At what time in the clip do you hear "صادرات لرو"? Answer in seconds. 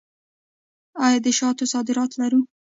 1.73-2.41